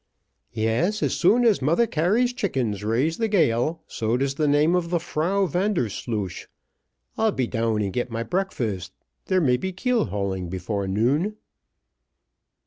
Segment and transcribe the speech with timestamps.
[0.55, 4.89] "Yes, as sure as Mother Carey's chickens raise the gale, so does the name of
[4.89, 6.47] the Frau Vandersloosh.
[7.19, 8.93] I'll be down and get my breakfast,
[9.27, 11.37] there may be keel hauling before noon."